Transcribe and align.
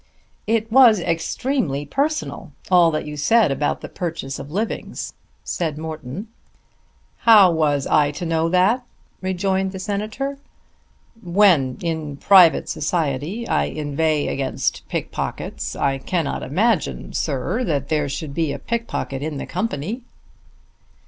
"It 0.47 0.71
was 0.71 0.99
extremely 0.99 1.85
personal, 1.85 2.53
all 2.71 2.89
that 2.89 3.05
you 3.05 3.15
said 3.15 3.51
about 3.51 3.81
the 3.81 3.87
purchase 3.87 4.39
of 4.39 4.49
livings," 4.49 5.13
said 5.43 5.77
Morton. 5.77 6.27
"How 7.17 7.51
was 7.51 7.85
I 7.85 8.09
to 8.13 8.25
know 8.25 8.49
that?" 8.49 8.83
rejoined 9.21 9.73
the 9.73 9.77
Senator. 9.77 10.39
"When 11.21 11.77
in 11.83 12.17
private 12.17 12.67
society 12.67 13.47
I 13.47 13.65
inveigh 13.65 14.25
against 14.25 14.89
pickpockets 14.89 15.75
I 15.75 15.99
cannot 15.99 16.41
imagine, 16.41 17.13
sir, 17.13 17.63
that 17.65 17.89
there 17.89 18.09
should 18.09 18.33
be 18.33 18.51
a 18.51 18.57
pickpocket 18.57 19.21
in 19.21 19.37
the 19.37 19.45
company." 19.45 20.01